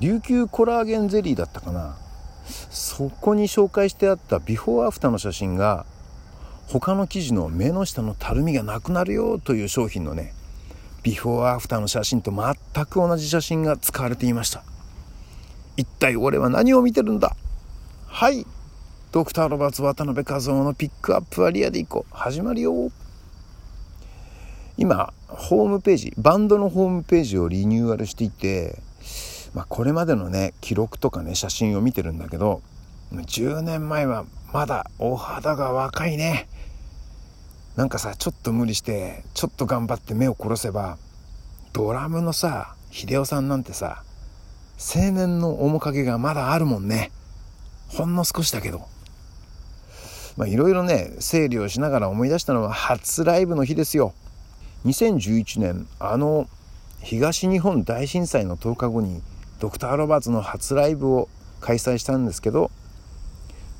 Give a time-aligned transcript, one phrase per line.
[0.00, 1.96] 琉球コラーゲンゼリーだったかな。
[2.70, 5.86] そこに紹介してあったビフォーアフターの写真が
[6.68, 10.32] 他の記事の目の下のたるみがなくなるよという商品のね
[11.02, 14.62] ビフォーアフターの写真と全く同じ写真が使われていました。
[15.76, 17.34] 一体俺は何を見てるんだ？
[18.06, 18.46] はい。
[19.12, 22.14] ドクター・ロバーツ渡辺和夫のピックアップはリアルでいこう。
[22.14, 22.90] 始まるよ。
[24.76, 28.82] 今ホームページバンドのホームページをリニューアルしていて、
[29.56, 32.60] まあ、これまでのね記録とかね写真を見てるんだけど
[33.10, 36.46] 10年前はまだお肌が若いね。
[37.74, 40.98] なんかさちょっと無理してちょっと頑張って目を殺せば
[41.72, 44.02] ドラムのさ秀夫さんなんてさ
[44.94, 47.10] 青年の面影がまだあるもんね。
[47.88, 48.86] ほんの少しだけど。
[50.36, 54.12] まあいろいろね整理をしながら思い出したのは初ライブの日ですよ。
[54.84, 56.46] 2011年あの
[57.00, 59.22] 東日本大震災の10日後に
[59.60, 61.28] ドクター・ロバーツの初ライブを
[61.60, 62.70] 開催したんですけど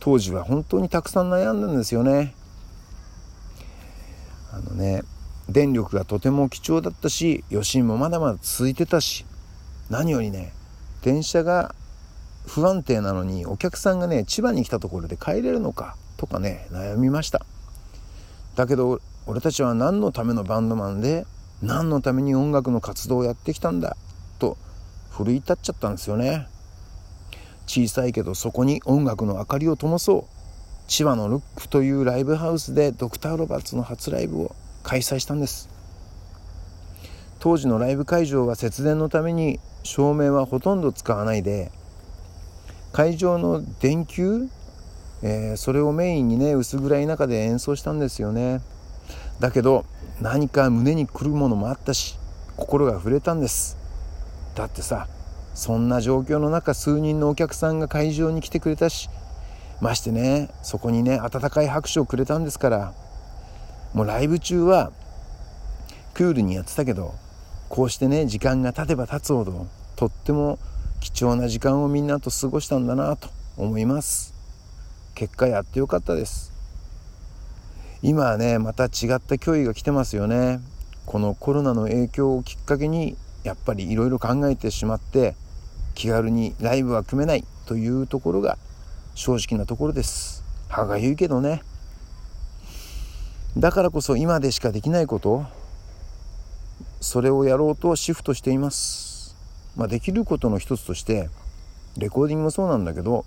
[0.00, 2.34] 当時は本当にたくさん悩んだんですよね。
[4.52, 5.02] あのね
[5.48, 9.24] 電力がとても貴重だったし余震もまだまだ続いてたし
[9.90, 10.52] 何よりね
[11.02, 11.74] 電車が
[12.46, 17.44] 不安定なのにお客さんがね千葉に来たところで帰れるのかとかね悩みました。
[18.54, 21.26] だけど俺たちは何のためのバンドマンで
[21.62, 23.96] 何のために音楽の活動をやってきたんだ
[24.38, 24.56] と
[25.16, 26.46] 奮い立っちゃったんですよね。
[27.66, 30.24] 小さいけどそこに音楽の明かりを灯そう。
[30.88, 35.68] 千葉のルックというライブハウスでドクター・ロバーツの初ライブを開催したんです。
[37.40, 41.70] 当時のライブ会場は節電のために照明はほとんど使わないで
[42.92, 44.48] 会場の電球、
[45.22, 48.60] えー、それをメインにね薄暗い中で演奏したんですよね。
[49.40, 49.84] だけど
[50.20, 52.18] 何か胸にくるものもあったし
[52.56, 53.85] 心が触れたんです。
[54.56, 55.06] だってさ
[55.54, 59.08] そんな状況の中数人のお客さんが会場に来てくれたし
[59.80, 62.94] ましてねそこにね温かい拍手をくれたんですから
[63.94, 64.90] もうライブ中は
[66.14, 67.14] クールにやってたけど
[67.68, 69.66] こうしてね時間が経てば経つほど
[69.96, 70.58] とっても
[71.00, 74.34] 貴重な時間をみんなと過ごしたんだなと思います。
[75.14, 76.52] 結果やってよかったです。
[78.02, 80.60] 今はねまた違った脅威が来てますよね。
[81.06, 83.16] このコロナの影響をきっかけに
[83.46, 85.36] やっぱりいろいろ考えてしまって
[85.94, 88.58] 気軽にライブは組めないというところが
[89.14, 90.42] 正直なところです。
[90.68, 91.62] 歯がゆいけどね。
[93.56, 95.46] だからこそ今でしかできないこと
[97.00, 99.36] それをやろうとシフトしています。
[99.76, 101.28] まあ、できることの一つとして
[101.96, 103.24] レコーディングもそうなんだけど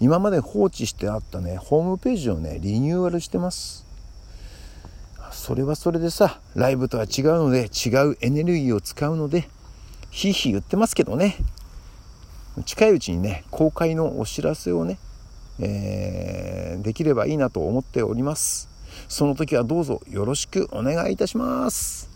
[0.00, 3.86] 今まで放置してあったねホームページをねリニューアルしてます。
[5.30, 9.48] それはそれでさライブとは違うので違うエネルギーを使うので
[10.12, 11.36] ひいひい言ってますけどね。
[12.66, 14.98] 近いうちにね公開のお知らせをね、
[15.58, 18.68] えー、できればいいなと思っております。
[19.08, 22.10] その時はどうぞよろしくお願いいたします。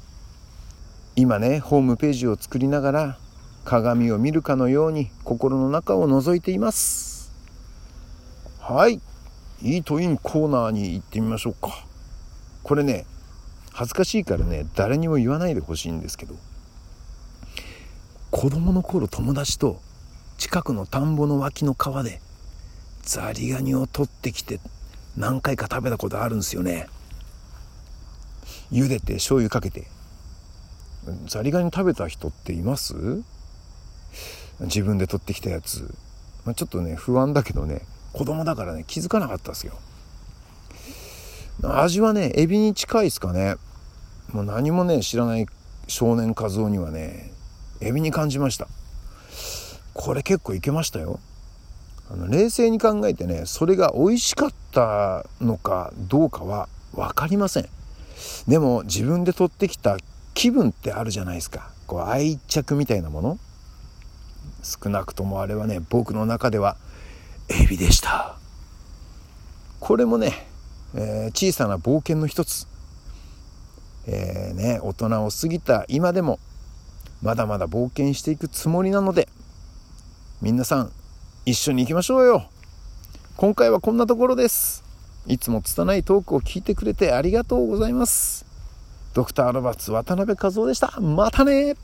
[1.17, 3.19] 今ねホームページを作りながら
[3.65, 7.33] 鏡を見るかのように心の中を覗いています。
[8.61, 9.01] はい。
[9.63, 11.87] イートインコーナーに行ってみましょうか。
[12.63, 13.07] これね
[13.73, 16.35] 恥ずかしいからね誰にも言わないでほしいんですけど。
[18.37, 19.81] 子供の頃友達と
[20.37, 22.21] 近くの田んぼの脇の川で
[23.01, 24.61] ザリガニを取ってきて
[25.17, 26.87] 何回か食べたことあるんですよね。
[28.71, 29.87] 茹でて醤油かけて。
[31.29, 33.23] ザリガニ食べた人っています？
[34.61, 35.95] 自分で取ってきたやつ、
[36.45, 39.73] まあ、ちょっとね不安だけどね子供だからね気づかなかったですよ。
[41.63, 43.55] 味はねエビに近いですかね。
[44.31, 45.47] もう何もね知らない
[45.89, 47.33] 少年和夫にはね
[47.81, 48.69] エビに感じました。
[49.95, 51.21] これ結構いけましたよ。
[52.11, 57.69] あの冷静に考えてねそれが美味しかったのかどうかは分かりません。
[58.47, 59.97] でも自分で取ってきた
[60.35, 61.71] 気分ってあるじゃないですか。
[61.87, 63.39] こう愛着みたいなもの。
[64.63, 66.77] 少なくともあれはね僕の中では
[67.49, 68.37] エビでした。
[69.81, 70.47] これもね、
[70.95, 72.67] えー、小さな冒険の一つ。
[74.09, 76.39] えー、ね、大人を過ぎた今でも
[77.23, 79.29] まだまだ冒険していくつもりなので
[80.43, 80.93] 皆さん
[81.45, 82.45] 一緒に行きましょうよ。
[83.37, 84.85] 今回はこんなところです。
[85.27, 88.45] いつも拙いトークを聞いてくれてありがとうございます。
[89.15, 91.01] ドクターロバーツ渡辺和夫でした。
[91.01, 91.75] またね